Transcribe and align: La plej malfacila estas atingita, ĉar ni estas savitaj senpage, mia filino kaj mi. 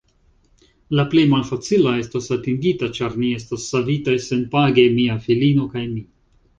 La 0.99 1.05
plej 1.11 1.25
malfacila 1.33 1.93
estas 2.05 2.31
atingita, 2.37 2.91
ĉar 3.01 3.21
ni 3.21 3.31
estas 3.43 3.69
savitaj 3.75 4.19
senpage, 4.33 4.91
mia 5.01 5.23
filino 5.31 5.73
kaj 5.77 5.91
mi. 5.97 6.09